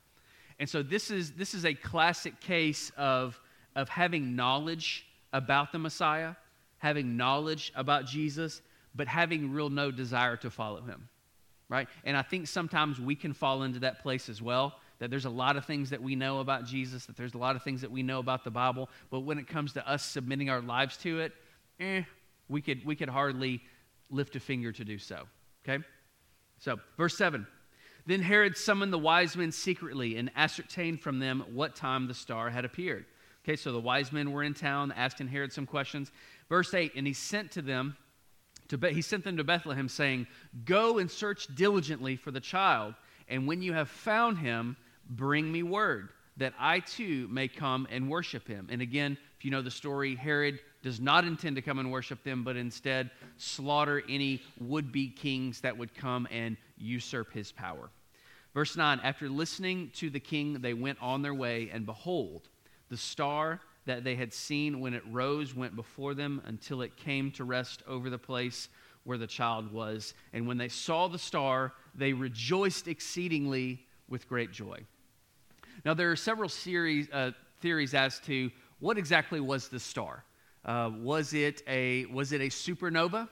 And 0.59 0.69
so 0.69 0.83
this 0.83 1.11
is, 1.11 1.33
this 1.33 1.55
is 1.55 1.65
a 1.65 1.75
classic 1.75 2.41
case 2.41 2.93
of, 2.97 3.41
of 3.75 3.89
having 3.89 4.37
knowledge 4.37 5.07
about 5.33 5.73
the 5.73 5.79
Messiah, 5.79 6.35
having 6.79 7.17
knowledge 7.17 7.73
about 7.75 8.07
Jesus, 8.07 8.61
but 8.95 9.09
having 9.09 9.53
real 9.53 9.71
no 9.71 9.91
desire 9.91 10.37
to 10.37 10.51
follow 10.51 10.83
him. 10.83 11.09
Right? 11.71 11.89
And 12.05 12.17
I 12.17 12.23
think 12.23 12.47
sometimes 12.47 13.01
we 13.01 13.17
can 13.17 13.33
fall 13.33 13.63
into 13.63 13.81
that 13.81 14.03
place 14.03 14.29
as 14.29 14.43
well 14.43 14.75
that 14.99 15.11
there's 15.11 15.25
a 15.25 15.31
lot 15.31 15.57
of 15.57 15.65
things 15.65 15.91
that 15.91 16.03
we 16.03 16.15
know 16.15 16.41
about 16.41 16.65
Jesus, 16.65 17.07
that 17.07 17.17
there's 17.17 17.35
a 17.35 17.39
lot 17.39 17.57
of 17.57 17.63
things 17.63 17.81
that 17.81 17.91
we 17.91 18.03
know 18.03 18.19
about 18.19 18.45
the 18.45 18.51
Bible, 18.51 18.89
but 19.11 19.21
when 19.21 19.39
it 19.39 19.49
comes 19.49 19.73
to 19.75 19.89
us 19.89 20.05
submitting 20.05 20.51
our 20.51 20.61
lives 20.61 20.97
to 20.99 21.21
it, 21.21 21.33
eh, 21.81 22.03
we 22.49 22.61
could, 22.61 22.85
we 22.85 22.95
could 22.95 23.09
hardly 23.09 23.61
lift 24.11 24.37
a 24.37 24.41
finger 24.41 24.73
to 24.73 24.85
do 24.85 24.99
so. 24.99 25.25
Okay? 25.67 25.83
So, 26.59 26.79
verse 26.97 27.17
7. 27.17 27.47
Then 28.07 28.21
Herod 28.21 28.57
summoned 28.57 28.93
the 28.93 28.99
wise 28.99 29.37
men 29.37 29.51
secretly 29.51 30.17
and 30.17 30.31
ascertained 30.37 31.01
from 31.01 31.19
them 31.19 31.45
what 31.53 31.75
time 31.75 32.07
the 32.07 32.15
star 32.15 32.51
had 32.51 32.65
appeared. 32.65 33.07
Okay, 33.45 33.57
so 33.57 33.73
the 33.73 33.81
wise 33.81 34.13
men 34.13 34.33
were 34.33 34.43
in 34.43 34.55
town, 34.55 34.93
asking 34.93 35.29
Herod 35.29 35.53
some 35.53 35.67
questions. 35.67 36.11
Verse 36.49 36.73
8, 36.73 36.93
and 36.97 37.07
he 37.07 37.13
sent 37.13 37.51
to 37.53 37.63
them, 37.63 37.97
to 38.69 38.79
Be- 38.79 38.95
he 38.95 39.03
sent 39.03 39.25
them 39.25 39.37
to 39.37 39.45
Bethlehem, 39.45 39.89
saying, 39.89 40.27
Go 40.65 40.99
and 40.99 41.11
search 41.11 41.55
diligently 41.55 42.17
for 42.17 42.31
the 42.31 42.41
child, 42.41 42.95
and 43.29 43.47
when 43.47 43.61
you 43.61 43.75
have 43.75 43.89
found 43.89 44.39
him, 44.39 44.77
Bring 45.09 45.51
me 45.51 45.63
word 45.63 46.11
that 46.37 46.53
I 46.59 46.81
too 46.81 47.29
may 47.31 47.49
come 47.49 47.87
and 47.91 48.11
worship 48.11 48.49
him. 48.49 48.69
And 48.71 48.83
again, 48.83 49.17
if 49.39 49.45
you 49.45 49.51
know 49.51 49.63
the 49.63 49.71
story, 49.71 50.17
Herod 50.17 50.59
does 50.83 51.01
not 51.01 51.25
intend 51.25 51.57
to 51.57 51.63
come 51.63 51.79
and 51.79 51.93
worship 51.93 52.25
them, 52.25 52.43
but 52.43 52.57
instead 52.57 53.11
slaughter 53.37 54.03
any 54.09 54.43
would 54.61 54.91
be 54.91 55.09
kings 55.09 55.61
that 55.61 55.77
would 55.77 55.95
come 55.95 56.27
and 56.31 56.57
usurp 56.77 57.33
his 57.33 57.53
power. 57.53 57.91
Verse 58.53 58.77
9 58.77 59.01
After 59.03 59.29
listening 59.29 59.91
to 59.95 60.11
the 60.11 60.21
king, 60.21 60.61
they 60.61 60.75
went 60.75 60.99
on 61.01 61.23
their 61.23 61.35
way, 61.35 61.71
and 61.73 61.87
behold, 61.87 62.49
the 62.89 62.97
star 62.97 63.61
that 63.87 64.03
they 64.03 64.15
had 64.15 64.33
seen 64.33 64.81
when 64.81 64.95
it 64.95 65.03
rose 65.11 65.55
went 65.55 65.77
before 65.77 66.15
them 66.15 66.41
until 66.47 66.83
it 66.83 66.97
came 66.97 67.31
to 67.33 67.45
rest 67.45 67.83
over 67.87 68.11
the 68.11 68.19
place 68.19 68.69
where 69.05 69.19
the 69.19 69.27
child 69.27 69.71
was. 69.71 70.15
And 70.33 70.47
when 70.47 70.57
they 70.57 70.69
saw 70.69 71.09
the 71.09 71.19
star, 71.19 71.75
they 71.95 72.13
rejoiced 72.13 72.89
exceedingly 72.89 73.87
with 74.09 74.29
great 74.29 74.53
joy. 74.53 74.87
Now, 75.85 75.95
there 75.95 76.11
are 76.11 76.17
several 76.17 76.49
series, 76.49 77.09
uh, 77.11 77.33
theories 77.61 77.95
as 77.95 78.19
to 78.21 78.51
what 78.81 78.99
exactly 78.99 79.41
was 79.41 79.69
the 79.69 79.81
star. 79.81 80.25
Uh, 80.65 80.91
was, 80.99 81.35
it 81.35 81.63
a, 81.67 82.07
was 82.07 82.33
it 82.33 82.41
a 82.41 82.47
supernova? 82.47 83.29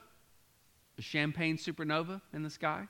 a 0.97 1.01
champagne 1.01 1.57
supernova 1.57 2.21
in 2.33 2.43
the 2.43 2.49
sky? 2.49 2.87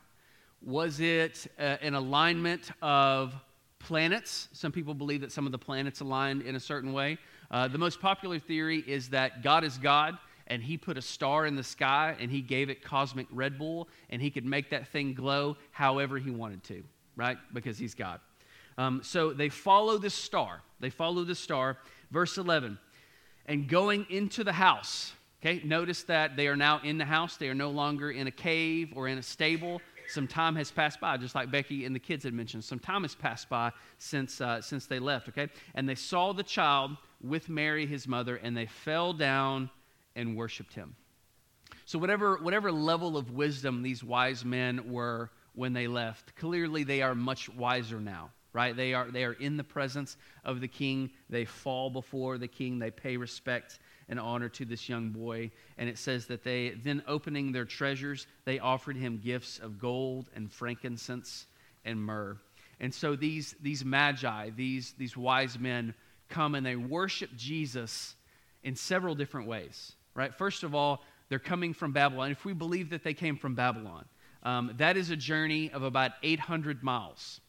Was 0.62 1.00
it 1.00 1.48
uh, 1.60 1.78
an 1.82 1.94
alignment 1.94 2.72
of 2.82 3.34
planets? 3.80 4.50
Some 4.54 4.72
people 4.72 4.94
believe 4.94 5.22
that 5.22 5.32
some 5.32 5.46
of 5.46 5.52
the 5.52 5.58
planets 5.58 6.00
aligned 6.02 6.42
in 6.42 6.56
a 6.56 6.60
certain 6.60 6.94
way. 6.94 7.18
Uh, 7.52 7.68
the 7.68 7.78
most 7.78 8.00
popular 8.00 8.40
theory 8.40 8.84
is 8.88 9.10
that 9.10 9.44
God 9.44 9.64
is 9.64 9.78
God 9.78 10.18
and 10.48 10.62
he 10.62 10.78
put 10.78 10.98
a 10.98 11.02
star 11.02 11.46
in 11.46 11.56
the 11.56 11.64
sky 11.64 12.16
and 12.20 12.30
he 12.30 12.42
gave 12.42 12.70
it 12.70 12.84
cosmic 12.84 13.28
Red 13.32 13.58
Bull 13.58 13.88
and 14.10 14.22
he 14.22 14.30
could 14.30 14.46
make 14.46 14.70
that 14.72 14.88
thing 14.88 15.14
glow 15.14 15.58
however 15.72 16.18
he 16.18 16.32
wanted 16.32 16.64
to, 16.66 16.84
right? 17.16 17.38
Because 17.54 17.78
he's 17.78 17.94
God. 17.94 18.20
Um, 18.78 19.02
so 19.04 19.34
they 19.34 19.50
follow 19.50 19.98
this 19.98 20.14
star. 20.14 20.62
They 20.80 20.90
follow 20.90 21.24
the 21.24 21.36
star. 21.36 21.78
Verse 22.12 22.38
11. 22.38 22.78
And 23.46 23.68
going 23.68 24.06
into 24.10 24.44
the 24.44 24.54
house, 24.54 25.14
okay, 25.42 25.62
notice 25.66 26.04
that 26.04 26.36
they 26.36 26.48
are 26.48 26.56
now 26.56 26.80
in 26.84 26.98
the 26.98 27.06
house. 27.06 27.38
They 27.38 27.50
are 27.50 27.56
no 27.56 27.70
longer 27.70 28.12
in 28.12 28.28
a 28.28 28.32
cave 28.32 28.94
or 28.96 29.08
in 29.08 29.18
a 29.18 29.24
stable. 29.24 29.82
Some 30.08 30.28
time 30.28 30.56
has 30.56 30.70
passed 30.70 31.00
by, 31.00 31.18
just 31.18 31.36
like 31.36 31.50
Becky 31.52 31.86
and 31.86 31.96
the 31.96 32.00
kids 32.00 32.24
had 32.24 32.34
mentioned. 32.34 32.64
Some 32.64 32.80
time 32.80 33.04
has 33.04 33.16
passed 33.16 33.50
by 33.50 33.72
since, 33.98 34.42
uh, 34.42 34.62
since 34.62 34.86
they 34.86 35.00
left, 35.00 35.30
okay? 35.30 35.50
And 35.76 35.88
they 35.88 35.96
saw 35.96 36.34
the 36.34 36.44
child 36.44 36.98
with 37.22 37.50
Mary, 37.50 37.86
his 37.86 38.08
mother, 38.08 38.36
and 38.38 38.56
they 38.56 38.66
fell 38.66 39.14
down 39.14 39.70
and 40.16 40.36
worshiped 40.36 40.74
him. 40.74 40.96
So, 41.86 42.00
whatever, 42.00 42.38
whatever 42.38 42.72
level 42.72 43.18
of 43.18 43.32
wisdom 43.32 43.82
these 43.82 44.04
wise 44.04 44.46
men 44.46 44.92
were 44.92 45.32
when 45.54 45.74
they 45.74 45.88
left, 45.88 46.36
clearly 46.36 46.84
they 46.84 47.02
are 47.02 47.16
much 47.16 47.50
wiser 47.50 48.00
now, 48.00 48.32
right? 48.54 48.76
They 48.76 48.94
are, 48.94 49.10
they 49.10 49.24
are 49.24 49.34
in 49.34 49.58
the 49.58 49.64
presence 49.64 50.16
of 50.46 50.62
the 50.62 50.68
king. 50.68 51.12
They 51.30 51.46
fall 51.46 51.90
before 51.90 52.38
the 52.38 52.48
king. 52.48 52.80
They 52.80 52.92
pay 52.92 53.18
respect 53.18 53.80
and 54.08 54.20
honor 54.20 54.50
to 54.50 54.66
this 54.66 54.88
young 54.88 55.10
boy. 55.10 55.52
And 55.78 55.90
it 55.90 55.98
says 55.98 56.28
that 56.28 56.44
they, 56.44 56.70
then 56.70 57.04
opening 57.08 57.52
their 57.52 57.66
treasures, 57.66 58.28
they 58.46 58.60
offered 58.60 58.96
him 58.96 59.20
gifts 59.24 59.60
of 59.60 59.80
gold 59.80 60.30
and 60.36 60.52
frankincense 60.52 61.48
and 61.84 62.00
myrrh. 62.00 62.38
And 62.80 62.94
so 62.94 63.16
these, 63.16 63.56
these 63.62 63.84
magi, 63.84 64.52
these, 64.52 64.94
these 64.98 65.18
wise 65.18 65.58
men, 65.60 65.94
come 66.30 66.56
and 66.56 66.66
they 66.66 66.76
worship 66.76 67.30
Jesus 67.36 68.16
in 68.64 68.76
several 68.76 69.16
different 69.16 69.48
ways 69.48 69.94
right? 70.16 70.34
First 70.34 70.64
of 70.64 70.76
all, 70.76 71.04
they're 71.30 71.40
coming 71.40 71.74
from 71.74 71.92
Babylon. 71.92 72.32
If 72.32 72.46
we 72.46 72.54
believe 72.54 72.92
that 72.92 73.04
they 73.04 73.14
came 73.14 73.38
from 73.38 73.56
Babylon, 73.56 74.06
um, 74.44 74.74
that 74.78 74.98
is 74.98 75.10
a 75.10 75.16
journey 75.16 75.72
of 75.72 75.84
about 75.84 76.12
800 76.22 76.84
miles. 76.84 77.42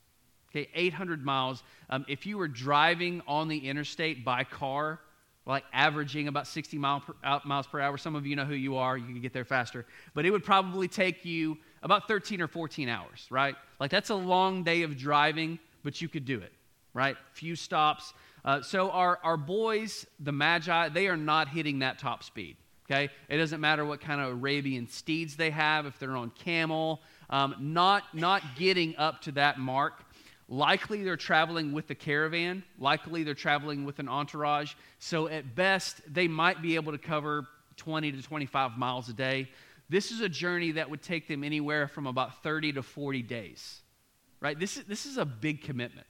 Okay, 0.55 0.69
800 0.75 1.25
miles. 1.25 1.65
Um, 1.91 2.05
if 2.09 2.27
you 2.27 2.39
were 2.39 2.47
driving 2.47 3.23
on 3.27 3.49
the 3.49 3.69
interstate 3.69 4.25
by 4.25 4.45
car, 4.45 5.01
like 5.47 5.65
averaging 5.73 6.29
about 6.29 6.47
60 6.47 6.79
mile 6.79 7.01
per, 7.01 7.41
miles 7.45 7.67
per 7.67 7.81
hour, 7.81 7.99
some 7.99 8.15
of 8.15 8.25
you 8.25 8.37
know 8.37 8.45
who 8.45 8.55
you 8.55 8.77
are, 8.77 8.97
you 8.97 9.05
can 9.05 9.21
get 9.21 9.33
there 9.33 9.45
faster, 9.45 9.85
but 10.15 10.25
it 10.25 10.31
would 10.31 10.45
probably 10.45 10.87
take 10.87 11.25
you 11.25 11.59
about 11.83 12.07
13 12.07 12.41
or 12.41 12.47
14 12.47 12.89
hours, 12.89 13.27
right? 13.31 13.57
Like 13.81 13.91
that's 13.91 14.11
a 14.11 14.15
long 14.15 14.63
day 14.63 14.83
of 14.83 14.97
driving, 14.97 15.59
but 15.83 16.01
you 16.01 16.09
could 16.09 16.25
do 16.25 16.39
it, 16.39 16.53
right? 16.95 17.17
Few 17.33 17.57
stops. 17.57 18.15
Uh, 18.45 18.63
so 18.63 18.91
our, 18.91 19.19
our 19.23 19.37
boys, 19.37 20.07
the 20.21 20.33
Magi, 20.33 20.89
they 20.91 21.09
are 21.09 21.17
not 21.17 21.49
hitting 21.49 21.81
that 21.81 21.99
top 21.99 22.23
speed. 22.23 22.57
Okay? 22.91 23.11
It 23.29 23.39
doesn't 23.39 23.61
matter 23.61 23.85
what 23.85 24.01
kind 24.01 24.21
of 24.21 24.31
Arabian 24.33 24.89
steeds 24.89 25.37
they 25.37 25.51
have, 25.51 25.87
if 25.87 25.99
they're 25.99 26.17
on 26.17 26.31
camel, 26.31 27.01
um, 27.31 27.57
not, 27.59 28.15
not 28.15 28.43
getting 28.57 28.95
up 28.97 29.23
to 29.23 29.33
that 29.33 29.59
mark. 29.59 30.04
Likely 30.49 31.03
they're 31.03 31.17
traveling 31.17 31.73
with 31.73 31.87
the 31.87 31.95
caravan. 31.95 32.63
Likely 32.79 33.25
they're 33.25 33.35
traveling 33.35 33.85
with 33.85 33.99
an 33.99 34.09
entourage. 34.09 34.75
So 34.99 35.29
at 35.29 35.55
best, 35.55 36.01
they 36.13 36.29
might 36.29 36.61
be 36.61 36.75
able 36.75 36.93
to 36.93 36.99
cover 36.99 37.47
20 37.77 38.13
to 38.13 38.23
25 38.23 38.77
miles 38.77 39.09
a 39.09 39.15
day. 39.15 39.49
This 39.89 40.11
is 40.11 40.21
a 40.21 40.29
journey 40.29 40.73
that 40.73 40.91
would 40.91 41.03
take 41.03 41.29
them 41.29 41.45
anywhere 41.45 41.89
from 41.89 42.07
about 42.07 42.43
30 42.43 42.75
to 42.75 42.83
40 42.83 43.23
days. 43.23 43.81
Right? 44.41 44.59
This 44.59 44.77
is, 44.77 44.85
this 44.85 45.07
is 45.07 45.17
a 45.17 45.25
big 45.25 45.63
commitment. 45.63 46.07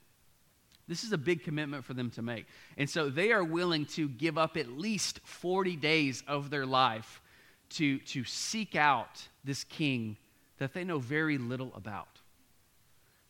This 0.86 1.04
is 1.04 1.12
a 1.12 1.18
big 1.18 1.44
commitment 1.44 1.84
for 1.84 1.94
them 1.94 2.10
to 2.10 2.22
make. 2.22 2.46
And 2.76 2.90
so 2.90 3.08
they 3.08 3.32
are 3.32 3.44
willing 3.44 3.86
to 3.86 4.08
give 4.08 4.36
up 4.36 4.56
at 4.56 4.68
least 4.68 5.20
40 5.24 5.76
days 5.76 6.22
of 6.26 6.50
their 6.50 6.66
life 6.66 7.22
to, 7.70 7.98
to 7.98 8.24
seek 8.24 8.76
out 8.76 9.26
this 9.44 9.64
king 9.64 10.16
that 10.58 10.74
they 10.74 10.84
know 10.84 10.98
very 10.98 11.38
little 11.38 11.72
about. 11.74 12.20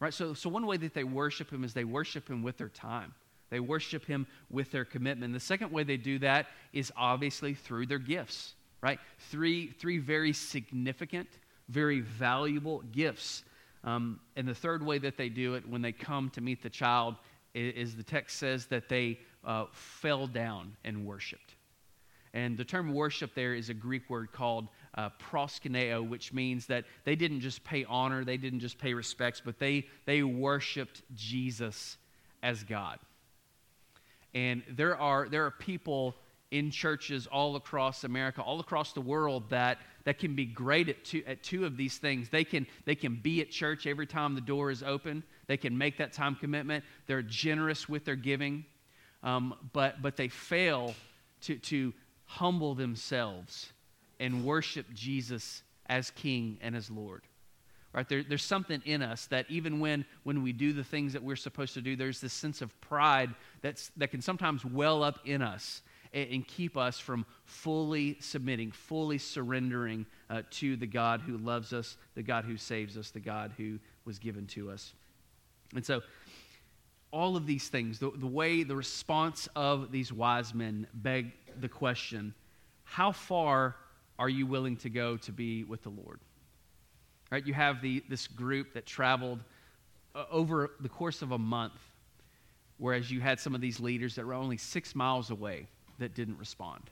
Right? 0.05 0.13
So, 0.13 0.35
so 0.35 0.51
one 0.51 0.67
way 0.67 0.77
that 0.77 0.93
they 0.93 1.03
worship 1.03 1.51
him 1.51 1.65
is 1.65 1.73
they 1.73 1.85
worship 1.85 2.29
him 2.29 2.43
with 2.43 2.59
their 2.59 2.69
time. 2.69 3.15
They 3.49 3.59
worship 3.59 4.05
him 4.05 4.27
with 4.51 4.71
their 4.71 4.85
commitment. 4.85 5.33
The 5.33 5.41
second 5.41 5.73
way 5.73 5.83
they 5.83 5.97
do 5.97 6.19
that 6.19 6.49
is 6.75 6.93
obviously 6.95 7.55
through 7.55 7.87
their 7.87 7.99
gifts, 7.99 8.53
right? 8.83 8.99
Three, 9.31 9.69
three 9.71 9.97
very 9.97 10.35
significant, 10.35 11.29
very 11.71 12.01
valuable 12.01 12.83
gifts. 12.93 13.45
Um, 13.83 14.21
and 14.37 14.47
the 14.47 14.55
third 14.55 14.85
way 14.85 14.99
that 14.99 15.17
they 15.17 15.31
do 15.31 15.55
it 15.55 15.67
when 15.67 15.81
they 15.81 15.93
come 15.93 16.29
to 16.35 16.43
meet 16.43 16.63
the 16.63 16.69
child 16.69 17.15
is 17.55 17.97
the 17.97 18.03
text 18.03 18.37
says 18.37 18.67
that 18.67 18.91
they 18.91 19.21
uh, 19.43 19.65
fell 19.73 20.27
down 20.27 20.77
and 20.85 21.07
worshiped. 21.07 21.55
And 22.35 22.59
the 22.59 22.65
term 22.65 22.93
worship 22.93 23.35
there 23.35 23.55
is 23.55 23.71
a 23.71 23.75
Greek 23.75 24.11
word 24.11 24.33
called 24.33 24.69
uh, 24.97 25.11
proskuneo, 25.19 26.07
which 26.07 26.33
means 26.33 26.67
that 26.67 26.85
they 27.05 27.17
didn't 27.17 27.41
just 27.41 27.65
pay 27.65 27.85
honor, 27.85 28.25
they 28.25 28.37
didn't 28.37 28.61
just 28.61 28.79
pay 28.79 28.95
respects, 28.95 29.43
but 29.45 29.59
they, 29.59 29.87
they 30.07 30.23
worshiped 30.23 31.03
Jesus 31.15 31.97
as 32.43 32.63
God. 32.63 32.99
And 34.35 34.63
there 34.69 34.97
are, 34.97 35.29
there 35.29 35.45
are 35.47 35.51
people 35.51 36.15
in 36.51 36.71
churches 36.71 37.27
all 37.27 37.57
across 37.57 38.05
America, 38.05 38.41
all 38.41 38.61
across 38.61 38.93
the 38.93 39.01
world 39.01 39.51
that, 39.51 39.79
that 40.05 40.19
can 40.19 40.37
be 40.37 40.45
great 40.45 40.89
at 40.89 41.05
two, 41.05 41.23
at 41.27 41.43
two 41.43 41.65
of 41.65 41.77
these 41.77 41.99
things. 41.99 42.29
They 42.29 42.45
can, 42.45 42.67
they 42.85 42.95
can 42.95 43.17
be 43.17 43.41
at 43.41 43.51
church 43.51 43.87
every 43.87 44.07
time 44.07 44.35
the 44.35 44.41
door 44.41 44.71
is 44.71 44.83
open, 44.83 45.25
they 45.49 45.57
can 45.57 45.77
make 45.77 45.99
that 45.99 46.13
time 46.13 46.37
commitment. 46.37 46.85
They're 47.07 47.23
generous 47.23 47.89
with 47.89 48.05
their 48.05 48.17
giving, 48.17 48.65
um, 49.23 49.55
but, 49.73 50.01
but 50.03 50.17
they 50.17 50.29
fail 50.29 50.95
to, 51.43 51.57
to 51.59 51.93
humble 52.27 52.75
themselves 52.75 53.73
and 54.21 54.45
worship 54.45 54.87
Jesus 54.95 55.63
as 55.87 56.11
King 56.11 56.59
and 56.61 56.75
as 56.77 56.91
Lord. 56.91 57.23
Right? 57.93 58.09
There, 58.09 58.25
there's 58.25 58.43
something 58.43 58.83
in 58.85 59.03
us 59.03 59.27
that 59.27 59.47
even 59.49 59.79
when, 59.79 60.05
when 60.25 60.43
we 60.43 60.53
do 60.53 60.73
the 60.73 60.83
things 60.83 61.13
that 61.13 61.23
we're 61.23 61.37
supposed 61.37 61.75
to 61.75 61.81
do, 61.81 61.95
there's 61.95 62.21
this 62.21 62.33
sense 62.33 62.61
of 62.61 62.81
pride 62.81 63.31
that's, 63.63 63.93
that 63.97 64.11
can 64.11 64.21
sometimes 64.21 64.65
well 64.65 65.05
up 65.05 65.21
in 65.25 65.43
us 65.43 65.81
and, 66.13 66.29
and 66.31 66.49
keep 66.49 66.77
us 66.77 66.99
from 66.99 67.25
fully 67.45 68.17
submitting, 68.19 68.73
fully 68.73 69.19
surrendering 69.19 70.07
uh, 70.29 70.43
to 70.51 70.75
the 70.75 70.89
God 70.89 71.21
who 71.21 71.39
loves 71.39 71.73
us, 71.73 71.97
the 72.17 72.23
God 72.23 72.45
who 72.45 72.57
saves 72.57 72.99
us, 72.99 73.11
the 73.11 73.21
God 73.21 73.53
who 73.57 73.79
was 74.05 74.19
given 74.19 74.49
to 74.49 74.73
us. 74.73 74.93
And 75.73 75.87
so, 75.87 76.03
all 77.13 77.37
of 77.37 77.47
these 77.47 77.69
things, 77.69 78.01
the, 78.01 78.11
the 78.11 78.27
way 78.27 78.65
the 78.65 78.75
response 78.75 79.49
of 79.55 79.93
these 79.93 80.13
wise 80.13 80.53
men 80.53 80.89
beg 80.95 81.31
the 81.61 81.69
question 81.69 82.35
how 82.83 83.13
far 83.13 83.77
are 84.19 84.29
you 84.29 84.47
willing 84.47 84.77
to 84.79 84.91
go 84.91 85.17
to 85.19 85.33
be 85.33 85.65
with 85.65 85.83
the 85.83 85.91
Lord? 85.91 86.21
Right? 87.31 87.45
You 87.45 87.55
have 87.55 87.83
the, 87.83 88.03
this 88.09 88.27
group 88.27 88.75
that 88.75 88.87
traveled 88.87 89.41
uh, 90.15 90.25
over 90.31 90.71
the 90.81 90.89
course 90.89 91.23
of 91.23 91.33
a 91.33 91.39
month, 91.39 91.81
whereas 92.79 93.11
you 93.11 93.21
had 93.21 93.41
some 93.41 93.55
of 93.55 93.61
these 93.61 93.81
leaders 93.81 94.15
that 94.15 94.27
were 94.27 94.35
only 94.35 94.57
six 94.57 94.95
miles 94.95 95.31
away 95.31 95.67
that 95.99 96.15
didn't 96.15 96.39
respond. 96.39 96.83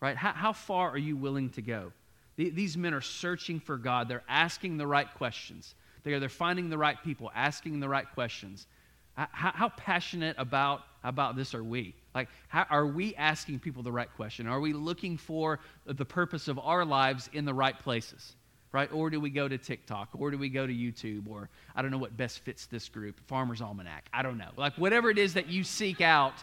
Right? 0.00 0.16
How, 0.16 0.32
how 0.32 0.52
far 0.52 0.90
are 0.90 0.98
you 0.98 1.16
willing 1.16 1.50
to 1.50 1.62
go? 1.62 1.92
The, 2.36 2.50
these 2.50 2.76
men 2.76 2.94
are 2.94 3.02
searching 3.02 3.60
for 3.60 3.76
God, 3.76 4.08
they're 4.08 4.24
asking 4.28 4.78
the 4.78 4.86
right 4.86 5.12
questions. 5.14 5.74
They're, 6.02 6.20
they're 6.20 6.30
finding 6.30 6.70
the 6.70 6.78
right 6.78 6.96
people, 7.04 7.30
asking 7.34 7.80
the 7.80 7.88
right 7.88 8.10
questions. 8.14 8.66
How, 9.14 9.52
how 9.52 9.68
passionate 9.68 10.36
about, 10.38 10.82
about 11.04 11.36
this 11.36 11.54
are 11.54 11.64
we? 11.64 11.94
Like, 12.14 12.28
how, 12.48 12.66
are 12.70 12.86
we 12.86 13.14
asking 13.14 13.60
people 13.60 13.82
the 13.82 13.92
right 13.92 14.12
question? 14.16 14.46
Are 14.46 14.60
we 14.60 14.72
looking 14.72 15.16
for 15.16 15.60
the 15.86 16.04
purpose 16.04 16.48
of 16.48 16.58
our 16.58 16.84
lives 16.84 17.30
in 17.32 17.44
the 17.44 17.54
right 17.54 17.78
places? 17.78 18.34
Right? 18.72 18.90
Or 18.92 19.10
do 19.10 19.20
we 19.20 19.30
go 19.30 19.48
to 19.48 19.58
TikTok? 19.58 20.10
Or 20.14 20.30
do 20.30 20.38
we 20.38 20.48
go 20.48 20.66
to 20.66 20.72
YouTube? 20.72 21.28
Or 21.28 21.48
I 21.74 21.82
don't 21.82 21.90
know 21.90 21.98
what 21.98 22.16
best 22.16 22.40
fits 22.40 22.66
this 22.66 22.88
group, 22.88 23.20
Farmer's 23.26 23.60
Almanac. 23.60 24.08
I 24.12 24.22
don't 24.22 24.38
know. 24.38 24.50
Like, 24.56 24.74
whatever 24.74 25.10
it 25.10 25.18
is 25.18 25.34
that 25.34 25.48
you 25.48 25.64
seek 25.64 26.00
out, 26.00 26.34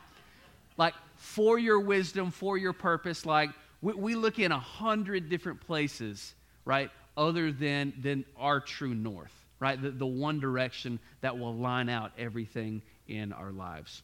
like, 0.77 0.93
for 1.15 1.57
your 1.57 1.79
wisdom, 1.79 2.31
for 2.31 2.57
your 2.57 2.73
purpose, 2.73 3.25
like, 3.25 3.49
we, 3.81 3.93
we 3.93 4.15
look 4.15 4.39
in 4.39 4.51
a 4.51 4.59
hundred 4.59 5.29
different 5.29 5.61
places, 5.61 6.35
right, 6.65 6.91
other 7.15 7.51
than, 7.51 7.93
than 8.01 8.25
our 8.37 8.59
true 8.59 8.93
north 8.93 9.33
right? 9.59 9.81
The, 9.81 9.91
the 9.91 10.05
one 10.05 10.39
direction 10.39 10.99
that 11.21 11.37
will 11.37 11.55
line 11.55 11.89
out 11.89 12.11
everything 12.17 12.81
in 13.07 13.33
our 13.33 13.51
lives. 13.51 14.03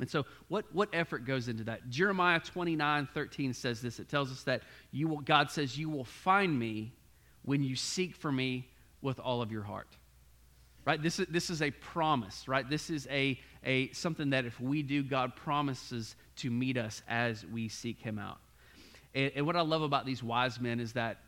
And 0.00 0.10
so, 0.10 0.24
what, 0.48 0.64
what 0.74 0.88
effort 0.92 1.26
goes 1.26 1.48
into 1.48 1.64
that? 1.64 1.88
Jeremiah 1.90 2.40
29 2.40 3.08
13 3.12 3.52
says 3.52 3.80
this. 3.80 4.00
It 4.00 4.08
tells 4.08 4.32
us 4.32 4.42
that 4.44 4.62
you 4.90 5.08
will, 5.08 5.20
God 5.20 5.50
says, 5.50 5.78
You 5.78 5.90
will 5.90 6.04
find 6.04 6.58
me 6.58 6.92
when 7.42 7.62
you 7.62 7.76
seek 7.76 8.16
for 8.16 8.32
me 8.32 8.68
with 9.02 9.20
all 9.20 9.42
of 9.42 9.52
your 9.52 9.62
heart. 9.62 9.88
Right? 10.86 11.00
This 11.00 11.20
is, 11.20 11.26
this 11.28 11.50
is 11.50 11.60
a 11.60 11.70
promise, 11.70 12.48
right? 12.48 12.68
This 12.68 12.88
is 12.88 13.06
a, 13.10 13.38
a, 13.64 13.92
something 13.92 14.30
that 14.30 14.46
if 14.46 14.58
we 14.58 14.82
do, 14.82 15.02
God 15.02 15.36
promises 15.36 16.16
to 16.36 16.50
meet 16.50 16.78
us 16.78 17.02
as 17.06 17.44
we 17.46 17.68
seek 17.68 18.00
Him 18.00 18.18
out. 18.18 18.38
And, 19.14 19.30
and 19.36 19.46
what 19.46 19.56
I 19.56 19.60
love 19.60 19.82
about 19.82 20.06
these 20.06 20.22
wise 20.22 20.58
men 20.58 20.80
is 20.80 20.94
that 20.94 21.18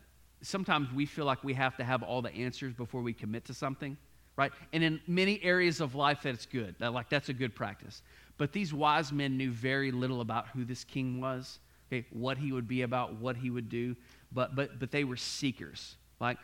sometimes 0.41 0.91
we 0.91 1.05
feel 1.05 1.25
like 1.25 1.43
we 1.43 1.53
have 1.53 1.77
to 1.77 1.83
have 1.83 2.01
all 2.01 2.21
the 2.21 2.33
answers 2.33 2.73
before 2.73 3.01
we 3.01 3.13
commit 3.13 3.45
to 3.45 3.53
something, 3.53 3.97
right? 4.35 4.51
And 4.71 4.83
in 4.83 5.01
many 5.07 5.41
areas 5.43 5.81
of 5.81 5.95
life, 5.95 6.21
that's 6.23 6.45
good. 6.45 6.75
That, 6.79 6.93
like 6.93 7.09
that's 7.09 7.29
a 7.29 7.33
good 7.33 7.55
practice. 7.55 8.01
But 8.37 8.51
these 8.51 8.73
wise 8.73 9.11
men 9.11 9.37
knew 9.37 9.51
very 9.51 9.91
little 9.91 10.21
about 10.21 10.47
who 10.47 10.65
this 10.65 10.83
king 10.83 11.21
was, 11.21 11.59
okay, 11.91 12.05
what 12.11 12.37
he 12.37 12.51
would 12.51 12.67
be 12.67 12.81
about, 12.81 13.15
what 13.15 13.35
he 13.37 13.49
would 13.49 13.69
do. 13.69 13.95
But 14.31 14.55
but 14.55 14.79
but 14.79 14.91
they 14.91 15.03
were 15.03 15.17
seekers. 15.17 15.95
Like 16.19 16.37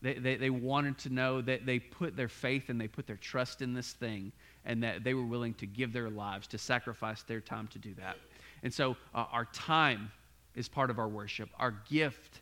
they, 0.00 0.14
they, 0.14 0.36
they 0.36 0.50
wanted 0.50 0.98
to 0.98 1.10
know 1.10 1.40
that 1.42 1.66
they 1.66 1.78
put 1.78 2.16
their 2.16 2.28
faith 2.28 2.68
and 2.68 2.80
they 2.80 2.88
put 2.88 3.06
their 3.06 3.16
trust 3.16 3.62
in 3.62 3.74
this 3.74 3.92
thing 3.92 4.32
and 4.64 4.82
that 4.82 5.02
they 5.02 5.14
were 5.14 5.24
willing 5.24 5.54
to 5.54 5.66
give 5.66 5.92
their 5.92 6.10
lives, 6.10 6.46
to 6.48 6.58
sacrifice 6.58 7.22
their 7.22 7.40
time 7.40 7.66
to 7.68 7.78
do 7.78 7.94
that. 7.94 8.16
And 8.62 8.72
so 8.72 8.96
uh, 9.14 9.24
our 9.32 9.46
time 9.46 10.10
is 10.54 10.68
part 10.68 10.90
of 10.90 10.98
our 10.98 11.08
worship. 11.08 11.48
Our 11.58 11.74
gift, 11.88 12.40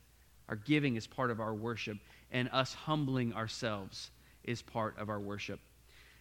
our 0.49 0.57
giving 0.57 0.97
is 0.97 1.07
part 1.07 1.31
of 1.31 1.41
our 1.41 1.55
worship. 1.55 1.99
And 2.31 2.51
us 2.53 2.75
humbling 2.75 3.33
ourselves 3.33 4.11
is 4.47 4.63
part 4.63 4.99
of 4.99 5.09
our 5.09 5.21
worship. 5.21 5.61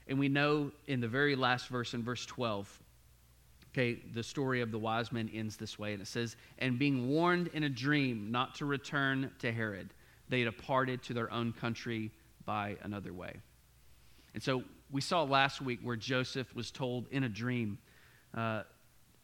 And 0.08 0.20
we 0.20 0.30
know 0.30 0.72
in 0.88 1.00
the 1.00 1.08
very 1.08 1.36
last 1.36 1.68
verse, 1.68 1.94
in 1.94 2.04
verse 2.04 2.26
12, 2.26 2.82
okay, 3.72 4.00
the 4.14 4.24
story 4.24 4.62
of 4.62 4.72
the 4.72 4.78
wise 4.78 5.12
men 5.12 5.30
ends 5.34 5.58
this 5.58 5.80
way. 5.80 5.94
And 5.94 6.02
it 6.02 6.08
says, 6.08 6.36
And 6.60 6.78
being 6.78 7.10
warned 7.10 7.50
in 7.54 7.64
a 7.64 7.70
dream 7.70 8.32
not 8.32 8.56
to 8.56 8.66
return 8.66 9.32
to 9.40 9.52
Herod, 9.52 9.94
they 10.30 10.44
departed 10.44 11.04
to 11.04 11.14
their 11.14 11.32
own 11.32 11.54
country 11.54 12.12
by 12.46 12.78
another 12.84 13.14
way. 13.14 13.34
And 14.34 14.44
so 14.44 14.64
we 14.92 15.02
saw 15.02 15.24
last 15.24 15.62
week 15.62 15.80
where 15.82 15.96
Joseph 15.96 16.54
was 16.56 16.72
told 16.72 17.08
in 17.10 17.24
a 17.24 17.30
dream, 17.30 17.78
uh, 18.36 18.64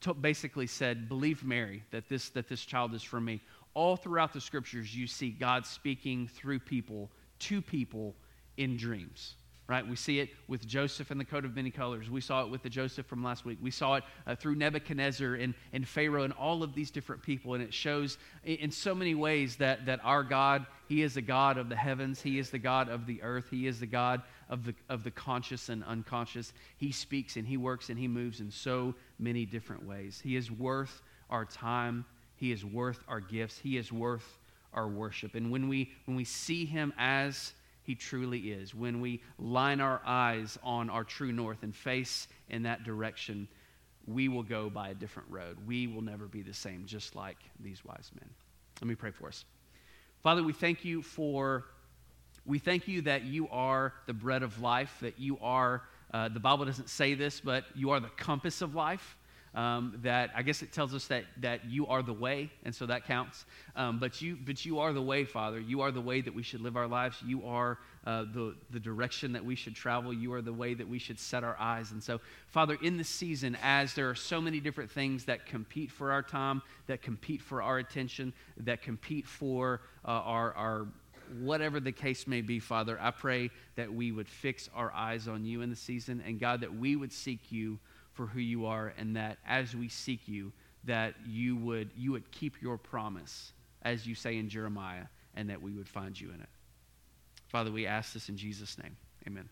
to 0.01 0.13
basically 0.13 0.67
said, 0.67 1.07
Believe 1.07 1.43
Mary 1.43 1.83
that 1.91 2.09
this, 2.09 2.29
that 2.29 2.49
this 2.49 2.65
child 2.65 2.93
is 2.93 3.03
from 3.03 3.25
me. 3.25 3.41
All 3.73 3.95
throughout 3.95 4.33
the 4.33 4.41
scriptures, 4.41 4.95
you 4.95 5.07
see 5.07 5.29
God 5.29 5.65
speaking 5.65 6.27
through 6.27 6.59
people, 6.59 7.09
to 7.39 7.61
people 7.61 8.15
in 8.61 8.77
dreams 8.77 9.35
right? 9.71 9.87
We 9.87 9.95
see 9.95 10.19
it 10.19 10.31
with 10.49 10.67
Joseph 10.67 11.11
and 11.11 11.19
the 11.19 11.23
coat 11.23 11.45
of 11.45 11.55
many 11.55 11.71
colors. 11.71 12.09
We 12.09 12.19
saw 12.19 12.43
it 12.43 12.49
with 12.49 12.61
the 12.61 12.69
Joseph 12.69 13.05
from 13.05 13.23
last 13.23 13.45
week. 13.45 13.57
We 13.61 13.71
saw 13.71 13.95
it 13.95 14.03
uh, 14.27 14.35
through 14.35 14.55
Nebuchadnezzar 14.55 15.35
and, 15.35 15.53
and 15.71 15.87
Pharaoh 15.87 16.23
and 16.23 16.33
all 16.33 16.61
of 16.61 16.75
these 16.75 16.91
different 16.91 17.23
people. 17.23 17.53
And 17.53 17.63
it 17.63 17.73
shows 17.73 18.17
in, 18.43 18.69
so 18.69 18.93
many 18.93 19.15
ways 19.15 19.55
that, 19.55 19.85
that 19.85 20.01
our 20.03 20.23
God, 20.23 20.65
He 20.89 21.03
is 21.03 21.13
the 21.13 21.21
God 21.21 21.57
of 21.57 21.69
the 21.69 21.77
heavens, 21.77 22.21
He 22.21 22.37
is 22.37 22.49
the 22.49 22.59
God 22.59 22.89
of 22.89 23.05
the 23.05 23.21
earth, 23.21 23.45
He 23.49 23.65
is 23.65 23.79
the 23.79 23.85
God 23.85 24.21
of 24.49 24.65
the, 24.65 24.75
of 24.89 25.05
the 25.05 25.11
conscious 25.11 25.69
and 25.69 25.85
unconscious. 25.85 26.51
He 26.75 26.91
speaks 26.91 27.37
and 27.37 27.47
He 27.47 27.55
works 27.55 27.89
and 27.89 27.97
He 27.97 28.09
moves 28.09 28.41
in 28.41 28.51
so 28.51 28.93
many 29.19 29.45
different 29.45 29.87
ways. 29.87 30.19
He 30.21 30.35
is 30.35 30.51
worth 30.51 31.01
our 31.29 31.45
time, 31.45 32.03
He 32.35 32.51
is 32.51 32.65
worth 32.65 32.99
our 33.07 33.21
gifts, 33.21 33.57
He 33.57 33.77
is 33.77 33.89
worth 33.89 34.37
our 34.73 34.89
worship. 34.89 35.35
And 35.35 35.49
when 35.49 35.69
we, 35.69 35.93
when 36.03 36.17
we 36.17 36.25
see 36.25 36.65
Him 36.65 36.91
as 36.97 37.53
he 37.83 37.95
truly 37.95 38.51
is. 38.51 38.75
When 38.75 39.01
we 39.01 39.21
line 39.39 39.81
our 39.81 40.01
eyes 40.05 40.57
on 40.63 40.89
our 40.89 41.03
true 41.03 41.31
north 41.31 41.63
and 41.63 41.75
face 41.75 42.27
in 42.49 42.63
that 42.63 42.83
direction, 42.83 43.47
we 44.07 44.27
will 44.27 44.43
go 44.43 44.69
by 44.69 44.89
a 44.89 44.93
different 44.93 45.29
road. 45.29 45.57
We 45.65 45.87
will 45.87 46.01
never 46.01 46.25
be 46.25 46.41
the 46.41 46.53
same, 46.53 46.85
just 46.85 47.15
like 47.15 47.37
these 47.59 47.83
wise 47.83 48.11
men. 48.19 48.29
Let 48.81 48.87
me 48.87 48.95
pray 48.95 49.11
for 49.11 49.27
us. 49.27 49.45
Father, 50.21 50.43
we 50.43 50.53
thank 50.53 50.85
you 50.85 51.01
for, 51.01 51.65
we 52.45 52.59
thank 52.59 52.87
you 52.87 53.01
that 53.03 53.23
you 53.23 53.47
are 53.49 53.93
the 54.05 54.13
bread 54.13 54.43
of 54.43 54.61
life, 54.61 54.97
that 55.01 55.19
you 55.19 55.37
are, 55.41 55.83
uh, 56.13 56.29
the 56.29 56.39
Bible 56.39 56.65
doesn't 56.65 56.89
say 56.89 57.13
this, 57.13 57.39
but 57.39 57.65
you 57.75 57.91
are 57.91 57.99
the 57.99 58.09
compass 58.09 58.61
of 58.61 58.75
life. 58.75 59.17
Um, 59.53 59.99
that 60.03 60.29
I 60.33 60.43
guess 60.43 60.61
it 60.61 60.71
tells 60.71 60.95
us 60.95 61.07
that, 61.07 61.25
that 61.41 61.65
you 61.65 61.87
are 61.87 62.01
the 62.01 62.13
way, 62.13 62.49
and 62.63 62.73
so 62.73 62.85
that 62.85 63.05
counts. 63.05 63.45
Um, 63.75 63.99
but, 63.99 64.21
you, 64.21 64.37
but 64.45 64.65
you 64.65 64.79
are 64.79 64.93
the 64.93 65.01
way, 65.01 65.25
Father. 65.25 65.59
You 65.59 65.81
are 65.81 65.91
the 65.91 65.99
way 65.99 66.21
that 66.21 66.33
we 66.33 66.41
should 66.41 66.61
live 66.61 66.77
our 66.77 66.87
lives. 66.87 67.17
You 67.25 67.45
are 67.45 67.77
uh, 68.05 68.23
the, 68.33 68.55
the 68.69 68.79
direction 68.79 69.33
that 69.33 69.43
we 69.43 69.55
should 69.55 69.75
travel. 69.75 70.13
You 70.13 70.31
are 70.33 70.41
the 70.41 70.53
way 70.53 70.73
that 70.73 70.87
we 70.87 70.99
should 70.99 71.19
set 71.19 71.43
our 71.43 71.57
eyes. 71.59 71.91
And 71.91 72.01
so, 72.01 72.21
Father, 72.47 72.77
in 72.81 72.95
this 72.95 73.09
season, 73.09 73.57
as 73.61 73.93
there 73.93 74.09
are 74.09 74.15
so 74.15 74.39
many 74.39 74.61
different 74.61 74.89
things 74.89 75.25
that 75.25 75.45
compete 75.45 75.91
for 75.91 76.13
our 76.13 76.23
time, 76.23 76.61
that 76.87 77.01
compete 77.01 77.41
for 77.41 77.61
our 77.61 77.77
attention, 77.77 78.31
that 78.57 78.81
compete 78.81 79.27
for 79.27 79.81
uh, 80.05 80.11
our, 80.11 80.53
our 80.53 80.87
whatever 81.39 81.79
the 81.79 81.91
case 81.91 82.27
may 82.27 82.41
be, 82.41 82.59
Father, 82.59 82.97
I 83.01 83.11
pray 83.11 83.51
that 83.75 83.93
we 83.93 84.11
would 84.11 84.27
fix 84.27 84.69
our 84.73 84.91
eyes 84.93 85.27
on 85.27 85.45
you 85.45 85.61
in 85.61 85.69
the 85.69 85.75
season, 85.75 86.23
and 86.25 86.39
God, 86.39 86.61
that 86.61 86.73
we 86.73 86.95
would 86.95 87.13
seek 87.13 87.51
you 87.51 87.79
for 88.13 88.27
who 88.27 88.39
you 88.39 88.65
are 88.65 88.93
and 88.97 89.15
that 89.15 89.37
as 89.47 89.75
we 89.75 89.87
seek 89.87 90.27
you 90.27 90.51
that 90.83 91.13
you 91.25 91.55
would 91.55 91.91
you 91.95 92.11
would 92.11 92.29
keep 92.31 92.61
your 92.61 92.77
promise 92.77 93.53
as 93.83 94.05
you 94.05 94.15
say 94.15 94.37
in 94.37 94.49
Jeremiah 94.49 95.05
and 95.35 95.49
that 95.49 95.61
we 95.61 95.71
would 95.71 95.87
find 95.87 96.19
you 96.19 96.29
in 96.29 96.41
it. 96.41 96.49
Father, 97.47 97.71
we 97.71 97.85
ask 97.85 98.13
this 98.13 98.29
in 98.29 98.37
Jesus 98.37 98.77
name. 98.77 98.95
Amen. 99.27 99.49